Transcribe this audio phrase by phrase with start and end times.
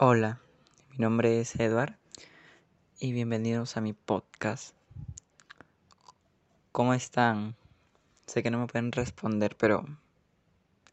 [0.00, 0.40] Hola,
[0.90, 1.96] mi nombre es Edward
[3.00, 4.76] y bienvenidos a mi podcast.
[6.70, 7.56] ¿Cómo están?
[8.24, 9.84] Sé que no me pueden responder, pero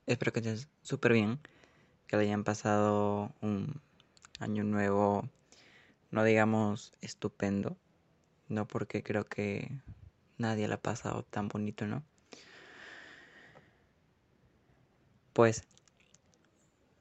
[0.08, 1.40] espero que estén súper bien,
[2.08, 3.80] que le hayan pasado un
[4.40, 5.30] año nuevo,
[6.10, 7.78] no digamos estupendo,
[8.50, 9.70] no porque creo que
[10.40, 12.02] nadie lo ha pasado tan bonito, ¿no?
[15.34, 15.62] Pues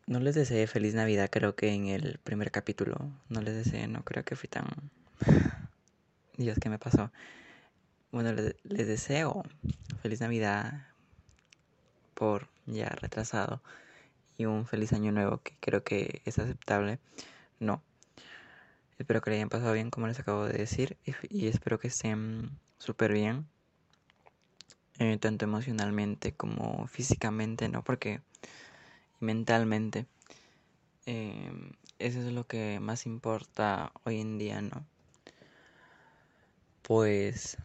[0.07, 3.11] no les deseé feliz Navidad, creo que en el primer capítulo.
[3.29, 4.67] No les deseé, no creo que fui tan...
[6.37, 7.11] Dios, ¿qué me pasó?
[8.13, 9.45] Bueno, les, deseo
[10.03, 10.87] feliz Navidad
[12.15, 13.63] por ya retrasado
[14.37, 16.99] y un feliz año nuevo que creo que es aceptable.
[17.59, 17.83] No.
[18.99, 21.89] Espero que le hayan pasado bien como les acabo de decir y, y espero que
[21.89, 23.47] estén súper bien.
[25.01, 27.83] Eh, tanto emocionalmente como físicamente, ¿no?
[27.83, 28.21] Porque
[29.21, 30.07] mentalmente
[31.07, 31.53] eh,
[31.99, 34.87] eso es lo que más importa hoy en día, ¿no?
[36.83, 37.59] Pues,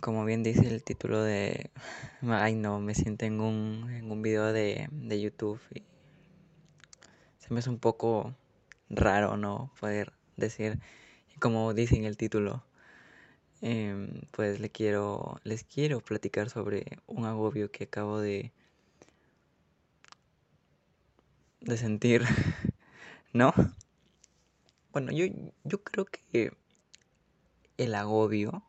[0.00, 1.70] como bien dice el título de...
[2.22, 5.82] Ay, no, me siento en un, en un video de, de YouTube y
[7.38, 8.34] se me hace un poco
[8.90, 9.72] raro, ¿no?
[9.80, 10.80] Poder decir,
[11.40, 12.64] como dice en el título,
[13.62, 18.52] eh, pues le quiero, les quiero platicar sobre un agobio que acabo de,
[21.64, 22.22] de sentir,
[23.32, 23.52] ¿no?
[24.92, 25.26] Bueno, yo,
[25.64, 26.56] yo creo que
[27.78, 28.62] el agobio,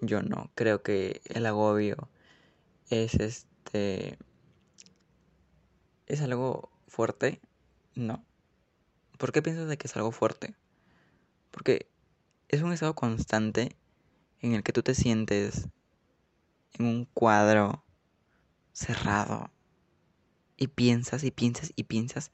[0.00, 2.08] yo no, creo que el agobio
[2.90, 4.18] es este,
[6.06, 7.40] es algo fuerte,
[7.94, 8.24] ¿no?
[9.18, 10.54] ¿Por qué piensas de que es algo fuerte?
[11.50, 11.88] Porque
[12.48, 13.76] es un estado constante
[14.40, 15.68] en el que tú te sientes
[16.78, 17.84] en un cuadro
[18.72, 19.50] cerrado
[20.58, 22.30] y piensas y piensas y piensas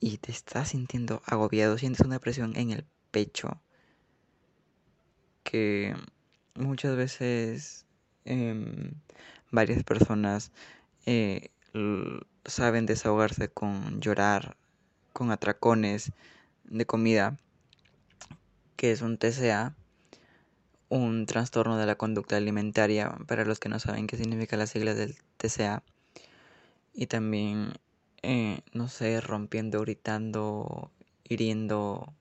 [0.00, 3.60] y te estás sintiendo agobiado, sientes una presión en el pecho
[5.42, 5.94] que
[6.54, 7.86] muchas veces
[8.24, 8.92] eh,
[9.50, 10.52] varias personas
[11.06, 11.50] eh,
[12.44, 14.56] saben desahogarse con llorar,
[15.12, 16.12] con atracones
[16.64, 17.36] de comida
[18.76, 19.74] que es un TCA,
[20.88, 24.96] un trastorno de la conducta alimentaria, para los que no saben qué significa las siglas
[24.96, 25.82] del TCA.
[26.96, 27.74] Y también,
[28.22, 30.90] eh, no sé, rompiendo, gritando,
[31.24, 32.14] hiriendo.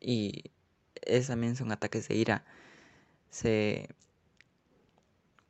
[0.00, 0.50] Y
[1.02, 2.44] es, también son ataques de ira.
[3.30, 3.88] Se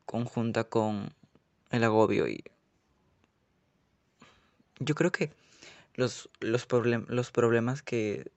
[0.06, 1.14] conjunta con
[1.70, 2.44] el agobio y
[4.80, 5.30] yo creo que
[5.94, 6.66] los, los,
[7.08, 8.32] los problemas que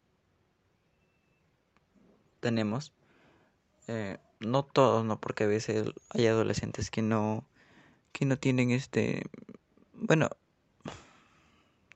[2.40, 2.94] tenemos.
[3.88, 7.46] Eh, no todos, no, porque a veces hay adolescentes que no,
[8.16, 9.24] que no tienen este,
[9.92, 10.30] bueno,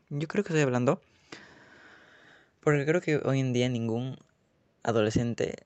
[0.09, 1.01] yo creo que estoy hablando,
[2.59, 4.17] porque creo que hoy en día ningún
[4.83, 5.65] adolescente,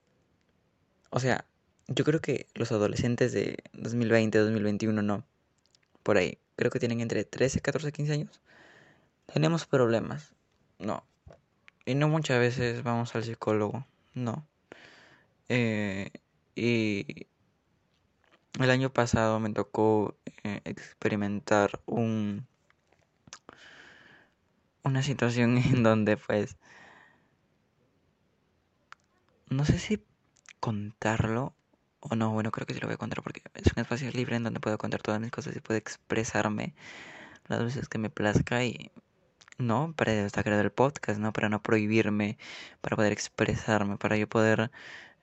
[1.10, 1.44] o sea,
[1.88, 5.24] yo creo que los adolescentes de 2020, 2021 no,
[6.04, 8.40] por ahí, creo que tienen entre 13, 14, 15 años,
[9.26, 10.34] tenemos problemas,
[10.78, 11.02] no,
[11.84, 14.46] y no muchas veces vamos al psicólogo, no.
[15.48, 16.10] Eh,
[16.54, 17.26] y
[18.58, 22.46] el año pasado me tocó eh, experimentar un
[24.82, 26.56] una situación en donde pues
[29.48, 30.04] no sé si
[30.60, 31.54] contarlo
[32.00, 34.36] o no, bueno, creo que sí lo voy a contar porque es un espacio libre
[34.36, 36.74] en donde puedo contar todas mis cosas y puedo expresarme
[37.48, 38.90] las veces que me plazca y
[39.58, 41.32] no, para destacar el podcast, ¿no?
[41.32, 42.38] Para no prohibirme,
[42.80, 44.70] para poder expresarme, para yo poder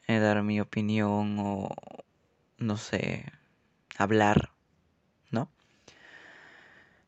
[0.08, 1.70] eh, dar mi opinión o,
[2.62, 3.26] no sé,
[3.98, 4.52] hablar,
[5.32, 5.50] ¿no?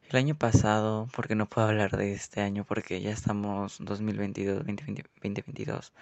[0.10, 5.04] El año pasado, porque no puedo hablar de este año, porque ya estamos 2022, 2020,
[5.22, 5.94] 2022,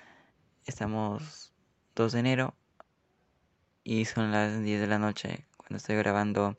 [0.66, 1.54] estamos
[1.96, 2.56] 2 de enero
[3.84, 6.58] y son las 10 de la noche cuando estoy grabando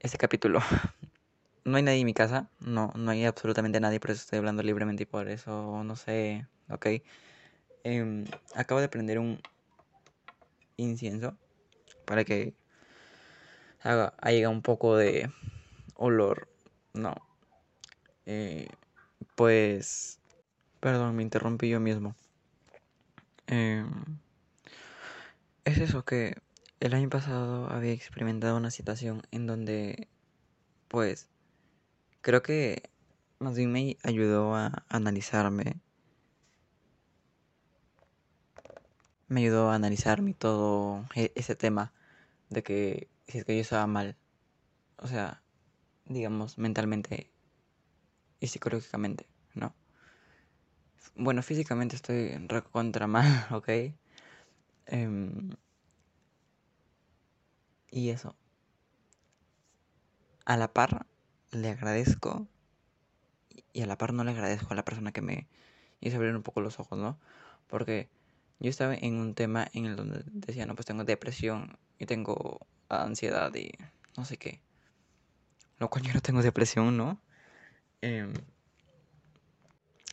[0.00, 0.60] este capítulo.
[1.64, 4.62] no hay nadie en mi casa, no, no hay absolutamente nadie, por eso estoy hablando
[4.62, 6.86] libremente y por eso, no sé, ok.
[7.84, 8.24] Eh,
[8.54, 9.40] acabo de prender un
[10.76, 11.36] incienso
[12.08, 12.54] para que
[13.82, 15.30] haga, haya un poco de
[15.94, 16.48] olor.
[16.94, 17.14] No.
[18.24, 18.68] Eh,
[19.34, 20.18] pues,
[20.80, 22.16] perdón, me interrumpí yo mismo.
[23.46, 23.84] Eh,
[25.64, 26.36] es eso que
[26.80, 30.08] el año pasado había experimentado una situación en donde,
[30.88, 31.28] pues,
[32.22, 32.82] creo que
[33.38, 35.76] más bien me ayudó a analizarme
[39.28, 41.92] me ayudó a analizar mi todo e, ese tema
[42.50, 44.16] de que si es que yo estaba mal,
[44.98, 45.42] o sea,
[46.06, 47.30] digamos, mentalmente
[48.40, 49.74] y psicológicamente, ¿no?
[51.16, 52.30] Bueno, físicamente estoy
[52.72, 53.68] contra mal, ¿ok?
[54.86, 55.50] Em,
[57.90, 58.34] y eso.
[60.44, 61.06] A la par
[61.52, 62.48] le agradezco
[63.72, 65.46] y a la par no le agradezco a la persona que me
[66.00, 67.18] hizo abrir un poco los ojos, ¿no?
[67.68, 68.08] Porque
[68.60, 72.66] yo estaba en un tema en el donde decía, no, pues tengo depresión y tengo
[72.88, 73.72] ansiedad y
[74.16, 74.60] no sé qué.
[75.78, 77.20] Lo cual yo no tengo depresión, ¿no?
[78.00, 78.32] Em,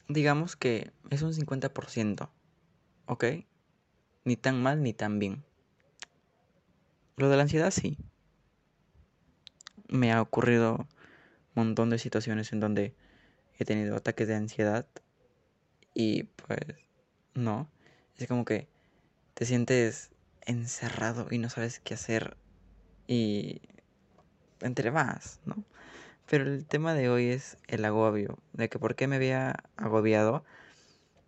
[0.08, 2.30] digamos que es un 50%,
[3.08, 3.26] ¿ok?
[4.24, 5.44] Ni tan mal ni tan bien.
[7.18, 7.98] Lo de la ansiedad sí.
[9.88, 10.88] Me ha ocurrido
[11.56, 12.96] un montón de situaciones en donde
[13.58, 14.86] he tenido ataques de ansiedad
[15.94, 16.60] y pues
[17.34, 17.70] no.
[18.18, 18.68] Es como que
[19.34, 22.38] te sientes encerrado y no sabes qué hacer
[23.08, 23.62] y
[24.62, 25.64] entre más, ¿no?
[26.30, 30.44] Pero el tema de hoy es el agobio, de que por qué me había agobiado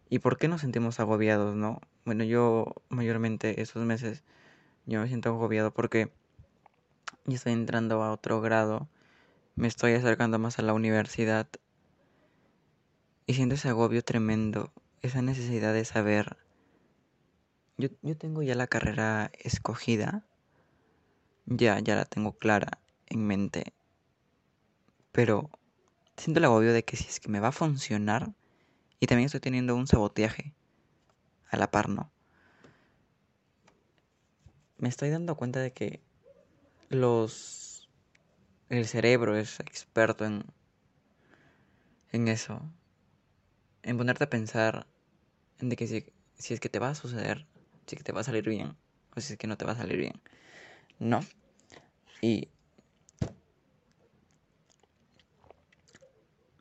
[0.10, 1.82] y por qué nos sentimos agobiados, ¿no?
[2.06, 4.24] Bueno, yo mayormente esos meses
[4.86, 6.10] yo me siento agobiado porque
[7.26, 8.88] ya estoy entrando a otro grado,
[9.56, 11.48] me estoy acercando más a la universidad
[13.26, 16.47] y siento ese agobio tremendo, esa necesidad de saber.
[17.78, 20.26] Yo, yo tengo ya la carrera escogida,
[21.46, 23.74] ya, ya la tengo clara en mente
[25.18, 25.50] pero
[26.16, 28.36] siento el agobio de que si es que me va a funcionar
[29.00, 30.54] y también estoy teniendo un saboteaje
[31.50, 32.12] a la par, ¿no?
[34.78, 36.04] Me estoy dando cuenta de que
[36.90, 37.90] los
[38.70, 40.46] el cerebro es experto en
[42.12, 42.62] en eso,
[43.82, 44.86] en ponerte a pensar
[45.58, 46.06] en de que si,
[46.38, 47.48] si es que te va a suceder,
[47.88, 48.76] si que te va a salir bien
[49.16, 50.22] o si es que no te va a salir bien.
[51.00, 51.22] No.
[52.22, 52.50] Y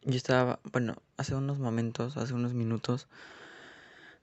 [0.08, 3.08] Yo estaba, bueno, hace unos momentos, hace unos minutos,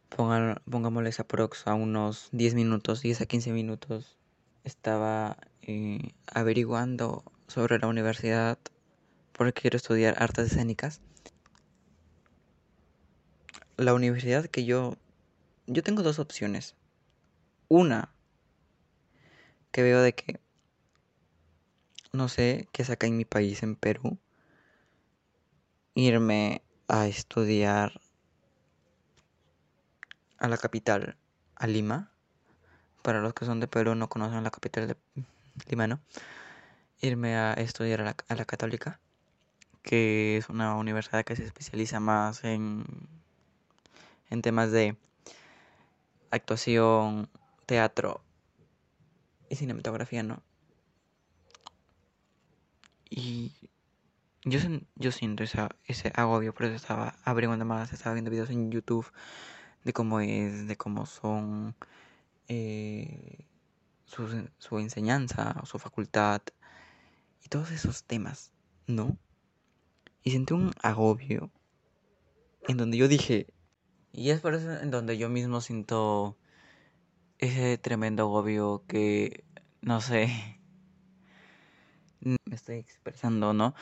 [0.07, 4.17] pongan, pongámosles aprox a unos 10 minutos, 10 a 15 minutos,
[4.63, 8.57] estaba eh, averiguando sobre la universidad
[9.33, 11.01] porque quiero estudiar artes escénicas.
[13.75, 14.95] La universidad que yo...
[15.67, 16.77] Yo tengo dos opciones.
[17.75, 18.13] Una,
[19.71, 20.39] que veo de que...
[22.11, 24.19] No sé, qué saca en mi país, en Perú
[25.95, 27.99] irme a estudiar
[30.37, 31.17] a la capital,
[31.55, 32.11] a Lima.
[33.01, 34.95] Para los que son de Perú no conocen la capital de
[35.67, 35.99] Lima, ¿no?
[37.01, 38.99] Irme a estudiar a la, a la Católica,
[39.81, 42.85] que es una universidad que se especializa más en,
[44.29, 44.95] en temas de
[46.29, 47.29] actuación,
[47.73, 48.23] teatro
[49.49, 50.43] y cinematografía, ¿no?
[53.09, 53.51] Y
[54.45, 54.59] yo,
[54.93, 59.11] yo siento esa, ese agobio, por eso estaba abriendo más, estaba viendo videos en YouTube
[59.83, 61.75] de cómo es, de cómo son
[62.47, 63.47] eh,
[64.05, 66.43] su, su enseñanza, su facultad
[67.43, 68.51] y todos esos temas,
[68.85, 69.17] ¿no?
[70.21, 71.49] Y sentí un agobio
[72.67, 73.47] en donde yo dije,
[74.11, 76.37] y es por eso en donde yo mismo siento
[77.45, 79.43] ese tremendo agobio que,
[79.81, 80.29] no sé,
[82.21, 83.75] me estoy expresando, ¿no?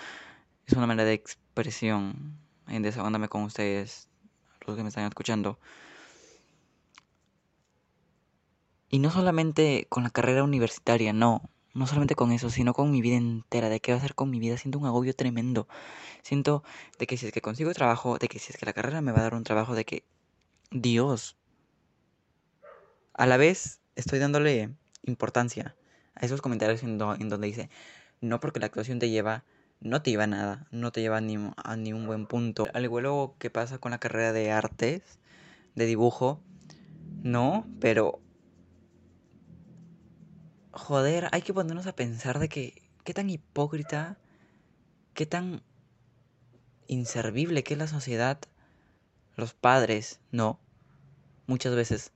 [0.72, 2.38] es una manera de expresión
[2.68, 4.10] en desahogándome con ustedes,
[4.65, 5.60] los que me están escuchando.
[8.89, 11.50] Y no solamente con la carrera universitaria, no.
[11.74, 13.70] No solamente con eso, sino con mi vida entera.
[13.70, 14.58] ¿De qué va a hacer con mi vida?
[14.58, 15.68] Siento un agobio tremendo.
[16.24, 16.63] Siento
[17.00, 19.12] de que si es que consigo trabajo, de que si es que la carrera me
[19.13, 20.06] va a dar un trabajo, de que
[20.72, 21.38] Dios.
[23.13, 25.75] A la vez estoy dándole importancia
[26.15, 27.70] a esos comentarios en, donde dice,
[28.20, 29.44] no porque la actuación te lleva
[29.82, 32.68] no te lleva a nada, no te lleva a, ni, a un buen punto.
[32.74, 35.01] Al igual que pasa con la carrera de artes,
[35.75, 36.39] de dibujo,
[37.24, 38.22] no, pero...
[40.72, 44.18] Joder, hay que ponernos a pensar de que qué tan hipócrita,
[45.13, 45.63] qué tan
[46.88, 48.39] inservible que es la sociedad,
[49.36, 50.60] los padres, no,
[51.48, 52.12] muchas veces,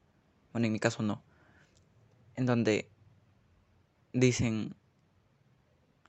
[0.56, 1.22] bueno, en mi caso no,
[2.38, 2.90] en donde
[4.14, 4.74] dicen,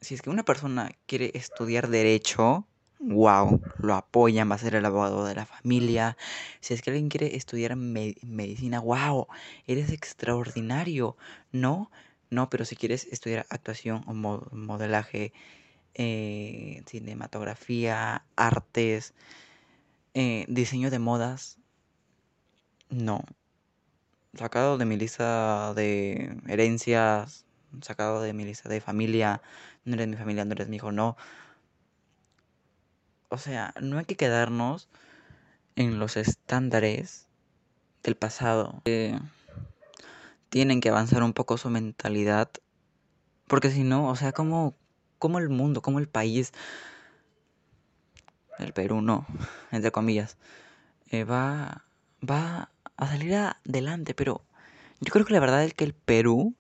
[0.01, 2.65] si es que una persona quiere estudiar derecho,
[3.01, 6.17] wow, lo apoyan, va a ser el abogado de la familia.
[6.61, 9.27] Si es que alguien quiere estudiar medicina, wow,
[9.67, 11.17] eres extraordinario.
[11.51, 11.91] No,
[12.31, 15.33] no, pero si quieres estudiar actuación o modelaje,
[15.95, 19.13] eh, cinematografía, artes,
[20.15, 21.59] eh, diseño de modas,
[22.91, 23.25] no.
[24.37, 27.47] Sacado de mi lista de herencias,
[27.81, 29.43] sacado de mi lista de familia,
[29.85, 31.17] no eres mi familia, no eres mi hijo, no.
[33.29, 34.89] o sea, no hay que quedarnos
[35.75, 37.29] en los estándares
[38.03, 38.83] del pasado.
[40.49, 42.51] tienen que avanzar un poco su mentalidad.
[43.47, 44.75] Porque si no, o sea, como,
[45.19, 46.53] como el mundo, como el país,
[48.59, 49.27] el Perú no,
[49.71, 50.37] entre comillas,
[51.11, 51.85] eh, va,
[52.29, 54.15] va a salir adelante.
[54.15, 54.43] Pero
[55.01, 56.55] yo creo que la verdad es que el Perú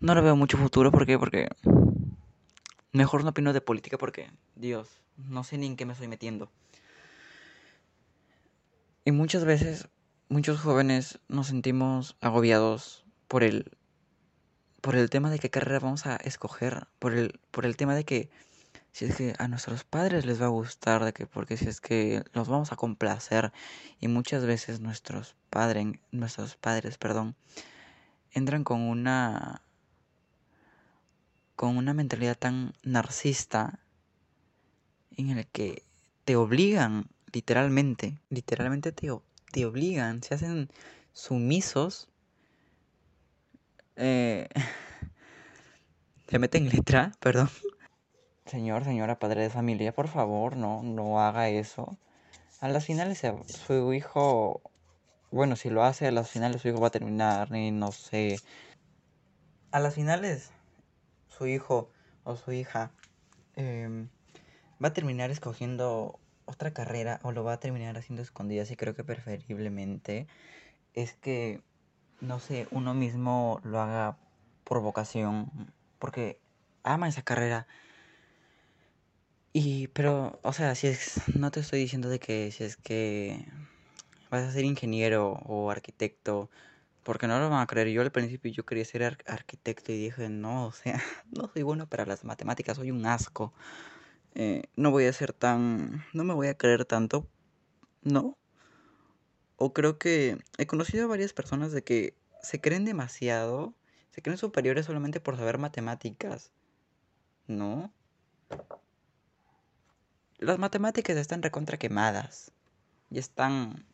[0.00, 0.92] no lo veo mucho futuro.
[0.92, 1.18] ¿Por qué?
[1.18, 1.48] Porque
[2.92, 6.50] mejor no opino de política porque, Dios, no sé ni en qué me estoy metiendo.
[9.04, 9.88] Y muchas veces,
[10.28, 13.70] muchos jóvenes nos sentimos agobiados por el,
[14.80, 18.04] por el tema de qué carrera vamos a escoger, por el, por el tema de
[18.04, 18.30] que
[18.96, 21.82] si es que a nuestros padres les va a gustar, de que porque si es
[21.82, 23.52] que los vamos a complacer
[24.00, 27.36] y muchas veces nuestros padres, nuestros padres, perdón,
[28.32, 29.60] entran con una
[31.56, 33.80] con una mentalidad tan narcisista
[35.10, 35.82] en el que
[36.24, 39.10] te obligan literalmente, literalmente te,
[39.52, 40.70] te obligan, se hacen
[41.12, 42.08] sumisos,
[43.96, 44.48] eh,
[46.30, 47.50] se meten letra, perdón.
[48.46, 51.98] Señor, señora, padre de familia, por favor, no, no haga eso.
[52.60, 54.62] A las finales su hijo,
[55.32, 58.38] bueno, si lo hace a las finales su hijo va a terminar, y no sé.
[59.72, 60.52] A las finales
[61.28, 61.90] su hijo
[62.22, 62.92] o su hija
[63.56, 64.08] em,
[64.82, 68.94] va a terminar escogiendo otra carrera o lo va a terminar haciendo escondidas y creo
[68.94, 70.28] que preferiblemente
[70.94, 71.62] es que,
[72.20, 74.18] no sé, uno mismo lo haga
[74.62, 76.40] por vocación, porque
[76.84, 77.66] ama esa carrera.
[79.58, 83.42] Y, pero, o sea, si es, no te estoy diciendo de que si es que
[84.30, 86.50] vas a ser ingeniero o arquitecto,
[87.02, 87.88] porque no lo van a creer.
[87.88, 91.88] Yo al principio yo quería ser arquitecto y dije, no, o sea, no soy bueno
[91.88, 93.54] para las matemáticas, soy un asco.
[94.34, 97.26] Eh, no voy a ser tan, no me voy a creer tanto,
[98.02, 98.36] ¿no?
[99.56, 103.72] O creo que he conocido a varias personas de que se creen demasiado,
[104.10, 106.52] se creen superiores solamente por saber matemáticas,
[107.46, 107.90] ¿no?
[110.46, 112.52] Las matemáticas están recontra quemadas
[113.10, 113.84] y están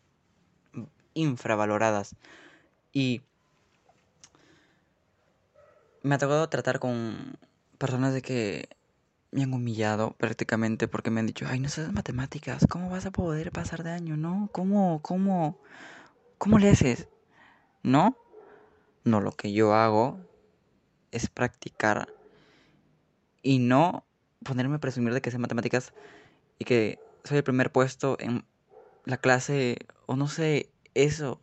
[1.14, 2.14] infravaloradas.
[2.92, 3.22] Y
[6.02, 7.38] me ha tocado tratar con
[7.78, 8.68] personas de que
[9.30, 13.12] me han humillado prácticamente porque me han dicho, ay, no sabes matemáticas, ¿cómo vas a
[13.12, 14.18] poder pasar de año?
[14.18, 14.50] ¿No?
[14.52, 15.58] ¿Cómo, cómo,
[16.36, 17.08] cómo le haces?
[17.82, 18.14] ¿No?
[19.04, 20.20] No, lo que yo hago
[21.12, 22.12] es practicar
[23.40, 24.04] y no
[24.44, 25.94] ponerme a presumir de que sé matemáticas
[26.62, 28.44] y que soy el primer puesto en
[29.04, 29.76] la clase
[30.06, 31.40] o no sé, eso.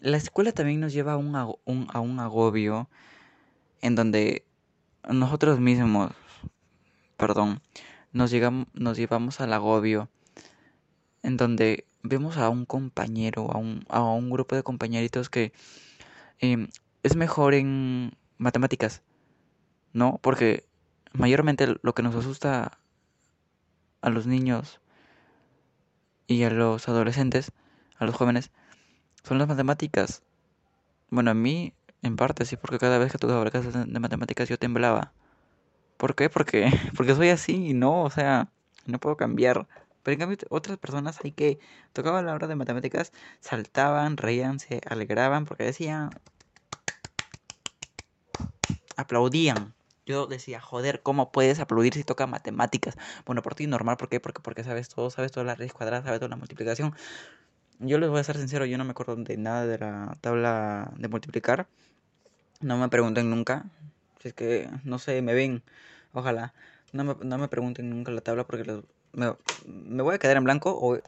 [0.00, 1.34] La escuela también nos lleva a un,
[1.64, 2.90] un agobio
[3.80, 4.44] en donde
[5.08, 6.12] nosotros mismos
[7.16, 7.62] perdón,
[8.12, 10.10] nos, llegamos, nos llevamos al agobio
[11.22, 15.54] en donde vemos a un compañero, a un, a un grupo de compañeritos que
[16.38, 16.68] em,
[17.02, 19.02] es mejor en matemáticas,
[19.94, 20.18] ¿no?
[20.22, 20.66] Porque
[21.14, 22.78] mayormente lo que nos asusta
[24.00, 24.80] a los niños
[26.26, 27.52] y a los adolescentes,
[27.98, 28.50] a los jóvenes,
[29.22, 30.22] son las matemáticas.
[31.10, 31.72] Bueno, a mí
[32.02, 35.12] en parte sí, porque cada vez que tocaba clases de matemáticas yo temblaba.
[35.96, 36.28] ¿Por qué?
[36.30, 38.48] Porque, porque soy así y no, o sea,
[38.86, 39.66] no puedo cambiar.
[40.02, 41.58] Pero en cambio otras personas hay que
[41.92, 46.10] tocaban la hora de matemáticas, saltaban, reían, se alegraban porque decían,
[48.96, 49.75] aplaudían.
[50.06, 52.96] Yo decía, joder, ¿cómo puedes aplaudir si toca matemáticas?
[53.26, 54.20] Bueno, por ti normal, ¿por qué?
[54.20, 56.94] Porque, porque sabes todo, sabes toda la raíz cuadrada, sabes toda la multiplicación.
[57.80, 60.92] Yo les voy a ser sincero, yo no me acuerdo de nada de la tabla
[60.96, 61.68] de multiplicar.
[62.60, 63.66] No me pregunten nunca,
[64.20, 65.62] si es que, no sé, me ven,
[66.12, 66.54] ojalá.
[66.92, 68.82] No me, no me pregunten nunca la tabla porque
[69.12, 69.34] me,
[69.66, 70.70] me, voy a quedar en blanco.
[70.80, 70.98] O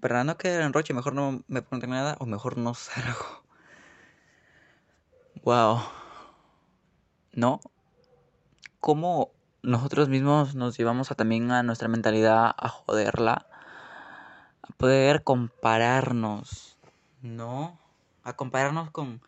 [0.00, 3.44] para no quedar en roche, mejor no me pregunten nada o mejor no salgo.
[5.44, 5.80] Wow.
[7.32, 7.60] ¿No?
[8.80, 9.30] ¿Cómo
[9.62, 13.46] nosotros mismos nos llevamos a, también a nuestra mentalidad a joderla?
[14.62, 16.78] A poder compararnos,
[17.20, 17.78] ¿no?
[18.24, 19.20] A compararnos con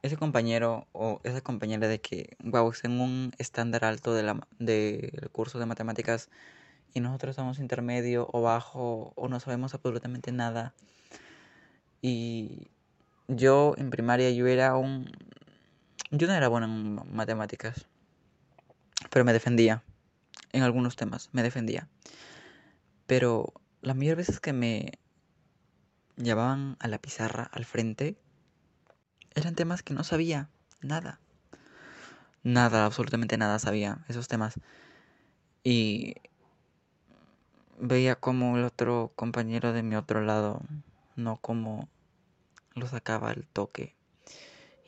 [0.00, 5.28] ese compañero o esa compañera de que, wow, está en un estándar alto del de
[5.32, 6.30] curso de matemáticas
[6.94, 10.72] y nosotros estamos intermedio o bajo o no sabemos absolutamente nada.
[12.00, 12.68] Y
[13.28, 15.10] yo en primaria yo era un...
[16.10, 17.86] Yo no era bueno en matemáticas,
[19.10, 19.82] pero me defendía
[20.52, 21.88] en algunos temas, me defendía.
[23.06, 23.52] Pero
[23.82, 24.98] la mayor veces que me
[26.16, 28.16] llevaban a la pizarra al frente,
[29.34, 30.48] eran temas que no sabía
[30.80, 31.20] nada.
[32.42, 34.54] Nada, absolutamente nada sabía esos temas.
[35.62, 36.14] Y
[37.78, 40.62] veía como el otro compañero de mi otro lado,
[41.16, 41.88] no como
[42.74, 43.94] lo sacaba el toque.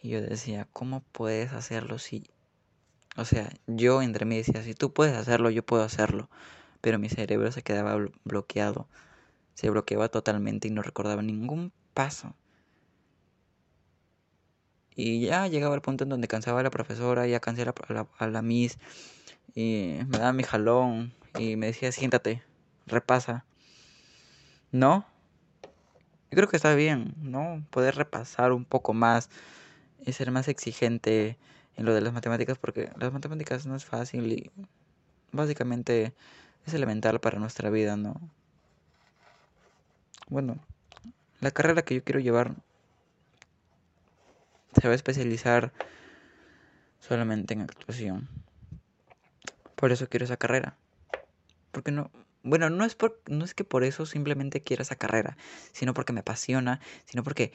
[0.03, 2.31] Y yo decía, ¿cómo puedes hacerlo si...
[3.17, 6.31] O sea, yo entre mí decía, si tú puedes hacerlo, yo puedo hacerlo.
[6.81, 8.89] Pero mi cerebro se quedaba bloqueado.
[9.55, 12.35] Se bloqueaba totalmente y no recordaba ningún paso.
[14.95, 18.07] Y ya llegaba el punto en donde cansaba a la profesora, ya cansé a la,
[18.19, 18.79] a la, miss.
[19.55, 22.43] Y me daba mi jalón y me decía, siéntate,
[22.87, 23.45] repasa.
[24.71, 25.07] ¿No?
[26.31, 27.63] Yo creo que está bien, ¿no?
[27.71, 29.29] Poder repasar un poco más
[30.05, 31.37] y ser más exigente
[31.77, 34.51] en lo de las matemáticas porque las matemáticas no es fácil y
[35.33, 36.13] básicamente
[36.67, 38.21] es elemental para nuestra vida, ¿no?
[40.29, 40.59] Bueno,
[41.41, 42.55] la carrera que yo quiero llevar
[44.81, 45.73] se va a especializar
[47.01, 48.29] solamente en actuación.
[49.75, 50.77] Por eso quiero esa carrera.
[51.73, 52.11] Porque no,
[52.43, 55.37] bueno, no es por, no es que por eso simplemente quiera esa carrera,
[55.73, 57.53] sino porque me apasiona, sino porque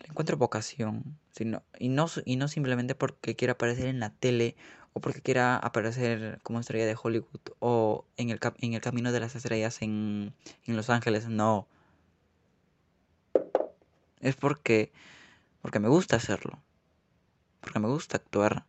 [0.00, 4.56] le encuentro vocación, sino, y no y no simplemente porque quiera aparecer en la tele
[4.92, 9.20] o porque quiera aparecer como estrella de Hollywood o en el, en el camino de
[9.20, 10.34] las estrellas en,
[10.66, 11.68] en Los Ángeles, no.
[14.20, 14.92] Es porque
[15.62, 16.62] porque me gusta hacerlo,
[17.60, 18.64] porque me gusta actuar,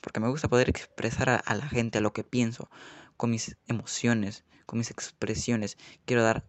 [0.00, 2.70] porque me gusta poder expresar a, la gente lo que pienso,
[3.16, 5.76] con mis emociones, con mis expresiones.
[6.04, 6.44] Quiero dar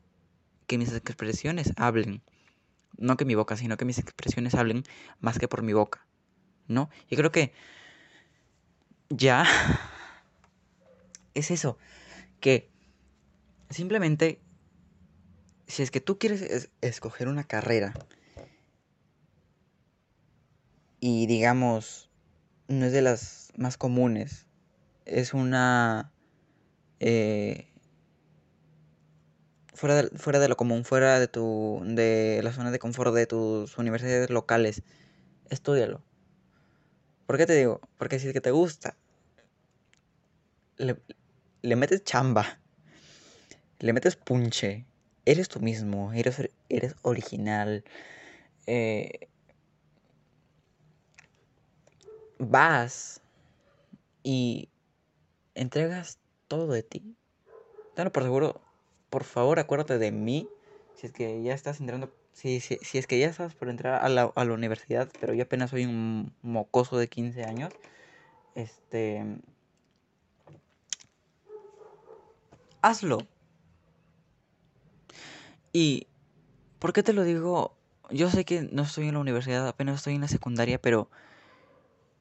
[0.68, 2.22] que mis expresiones hablen,
[2.98, 4.84] no que mi boca, sino que mis expresiones hablen
[5.20, 6.06] más que por mi boca,
[6.68, 6.90] ¿no?
[7.10, 7.54] Y creo que
[9.10, 9.46] ya
[11.34, 11.78] es eso,
[12.40, 12.70] que
[13.70, 14.42] simplemente
[15.68, 17.94] si es que tú quieres escoger una carrera
[21.00, 22.10] y digamos,
[22.68, 24.48] no es de las más comunes.
[25.06, 26.12] Es una...
[27.00, 27.68] Eh,
[29.78, 33.28] fuera, de, fuera de lo común, fuera de tu de la zona de confort de
[33.28, 34.84] tus universidades locales.
[35.50, 36.04] Estúdialo.
[37.26, 37.80] ¿Por qué te digo?
[37.98, 38.98] Porque si es que te gusta,
[40.78, 40.98] le,
[41.62, 42.60] le metes chamba,
[43.80, 44.86] le metes punche,
[45.26, 47.84] eres tú mismo, eres, eres original,
[48.66, 49.30] eh,
[52.40, 53.22] vas
[54.24, 54.70] y
[55.54, 57.16] entregas todo de ti.
[57.96, 58.62] Dalo por seguro,
[59.10, 60.48] por favor acuérdate de mí.
[60.96, 64.04] Si es que ya estás entrando, si, si, si es que ya estás por entrar
[64.04, 67.74] a la, a la universidad, pero yo apenas soy un mocoso de 15 años.
[68.56, 69.24] Este...
[72.82, 73.28] Hazlo.
[75.72, 76.08] Y...
[76.80, 77.76] ¿Por qué te lo digo?
[78.12, 81.10] Yo sé que no estoy en la universidad, apenas estoy en la secundaria, pero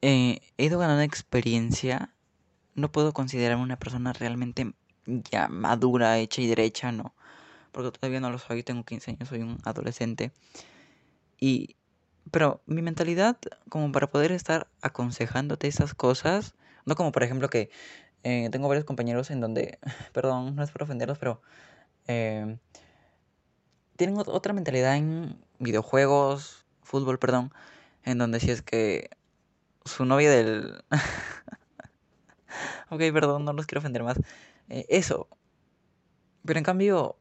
[0.01, 2.13] eh, he ido ganando experiencia.
[2.75, 4.73] No puedo considerarme una persona realmente
[5.07, 7.15] ya madura, hecha y derecha, no.
[7.71, 10.31] Porque todavía no lo soy, tengo 15 años, soy un adolescente.
[11.39, 11.75] Y...
[12.29, 13.37] Pero mi mentalidad,
[13.69, 17.69] como para poder estar aconsejándote esas cosas, no como por ejemplo que
[18.23, 19.79] eh, tengo varios compañeros en donde,
[20.13, 21.41] perdón, no es por ofenderlos, pero
[22.07, 22.57] eh,
[23.95, 27.53] tienen otra mentalidad en videojuegos, fútbol, perdón,
[28.03, 29.09] en donde si es que
[29.85, 30.83] su novia del...
[32.89, 34.17] ok, perdón, no los quiero ofender más.
[34.69, 35.27] Eh, eso.
[36.45, 37.17] Pero en cambio,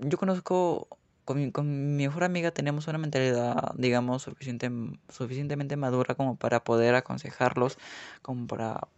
[0.00, 0.88] yo conozco,
[1.24, 1.50] con mi,
[1.96, 4.70] mejor amiga tenemos una mentalidad, digamos, suficiente,
[5.08, 7.78] suficientemente madura como para poder aconsejarlos,
[8.22, 8.88] como para...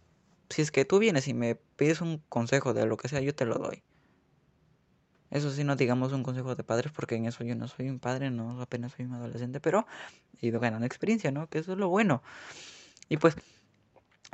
[0.49, 3.35] Si es que tú vienes y me pides un consejo de lo que sea, yo
[3.35, 3.83] te lo doy.
[5.29, 7.99] Eso sí, no digamos un consejo de padres, porque en eso yo no soy un
[7.99, 9.85] padre, no apenas soy un adolescente, pero
[10.41, 11.49] he ido ganando experiencia, ¿no?
[11.49, 12.23] Que eso es lo bueno.
[13.09, 13.35] Y pues,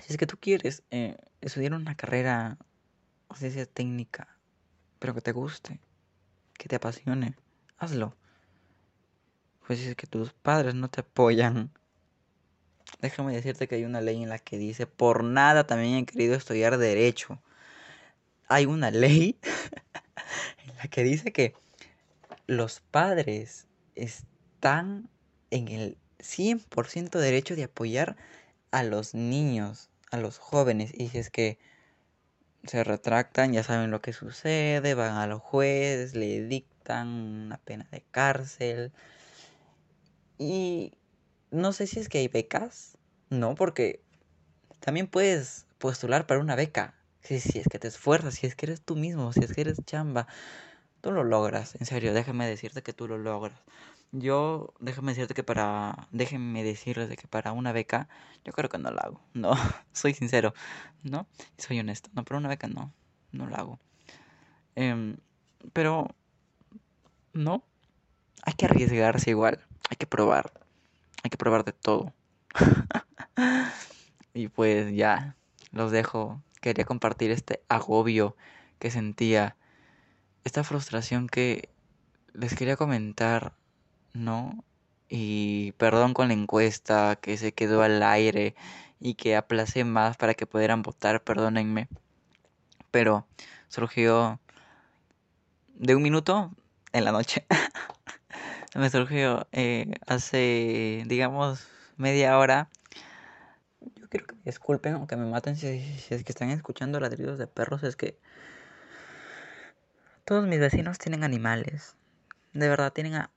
[0.01, 2.57] si es que tú quieres eh, estudiar una carrera,
[3.27, 4.37] o sea técnica,
[4.99, 5.79] pero que te guste,
[6.53, 7.35] que te apasione,
[7.77, 8.15] hazlo.
[9.65, 11.71] Pues si es que tus padres no te apoyan,
[13.01, 16.35] déjame decirte que hay una ley en la que dice, por nada también he querido
[16.35, 17.41] estudiar derecho.
[18.47, 19.39] Hay una ley
[20.91, 21.53] que dice que
[22.47, 25.09] los padres están
[25.49, 28.17] en el 100% derecho de apoyar
[28.73, 30.91] a los niños, a los jóvenes.
[30.95, 31.59] Y si es que
[32.63, 37.87] se retractan, ya saben lo que sucede, van a los jueces, le dictan una pena
[37.91, 38.91] de cárcel.
[40.39, 40.97] Y
[41.51, 42.97] no sé si es que hay becas,
[43.29, 44.01] no, porque
[44.79, 46.95] también puedes postular para una beca.
[47.21, 49.61] Si, si es que te esfuerzas, si es que eres tú mismo, si es que
[49.61, 50.27] eres chamba.
[51.01, 53.59] Tú lo logras, en serio, déjame decirte que tú lo logras.
[54.15, 58.07] Yo, déjame decirte que para, déjenme decirles de que para una beca,
[58.45, 59.53] yo creo que no lo hago, no,
[59.91, 60.53] soy sincero,
[61.01, 61.25] ¿no?
[61.57, 62.93] Soy honesto, no, para una beca no,
[63.31, 63.79] no lo hago.
[64.75, 65.17] Em,
[65.73, 66.09] pero
[67.33, 67.63] no,
[68.43, 70.53] hay que arriesgarse igual, hay que probar,
[71.23, 72.13] hay que probar de todo.
[74.35, 75.35] y pues ya,
[75.71, 76.39] los dejo.
[76.61, 78.37] Quería compartir este agobio
[78.77, 79.57] que sentía,
[80.43, 81.69] esta frustración que
[82.33, 83.53] les quería comentar,
[84.13, 84.63] ¿no?
[85.09, 88.55] Y perdón con la encuesta que se quedó al aire
[88.99, 91.89] y que aplacé más para que pudieran votar, perdónenme.
[92.91, 93.27] Pero
[93.67, 94.39] surgió
[95.75, 96.51] de un minuto
[96.93, 97.45] en la noche.
[98.75, 102.69] Me surgió eh, hace, digamos, media hora.
[103.99, 107.37] Yo quiero que me disculpen o que me maten si, es que están escuchando ladridos
[107.37, 107.83] de perros.
[107.83, 108.17] Es que
[110.25, 111.95] todos mis vecinos tienen animales.
[112.53, 113.29] De verdad, tienen a...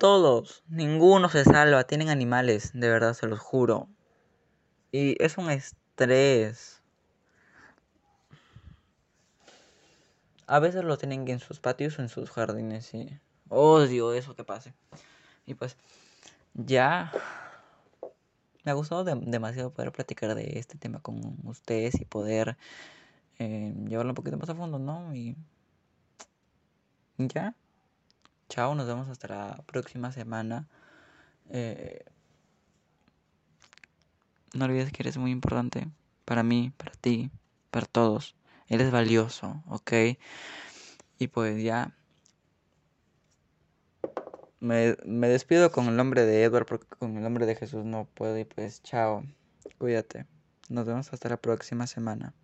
[0.00, 0.64] Todos.
[0.66, 1.84] Ninguno se salva.
[1.84, 2.70] Tienen animales.
[2.72, 3.86] De verdad, se los juro.
[4.90, 6.80] Y es un estrés.
[10.46, 14.42] A veces lo tienen en sus patios o en sus jardines y odio eso que
[14.42, 14.72] pase.
[15.44, 15.76] Y pues
[16.54, 17.12] ya
[18.64, 22.56] me ha gustado demasiado poder platicar de este tema con ustedes y poder
[23.38, 25.14] eh, llevarlo un poquito más a fondo, ¿no?
[25.14, 25.36] Y
[27.18, 27.54] ya.
[28.50, 30.66] Chao, nos vemos hasta la próxima semana.
[31.50, 32.04] Eh,
[34.54, 35.86] no olvides que eres muy importante
[36.24, 37.30] para mí, para ti,
[37.70, 38.34] para todos.
[38.66, 39.92] Eres valioso, ¿ok?
[41.20, 41.94] Y pues ya.
[44.58, 48.06] Me, me despido con el nombre de Edward porque con el nombre de Jesús no
[48.14, 48.36] puedo.
[48.36, 49.24] Y pues chao.
[49.78, 50.26] Cuídate.
[50.68, 52.34] Nos vemos hasta la próxima semana.